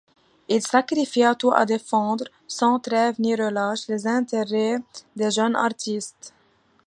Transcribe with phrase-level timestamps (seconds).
[0.49, 4.77] Il sacrifia tout à défendre, sans trêve ni relâche, les intérêts
[5.15, 6.33] des jeunes artistes.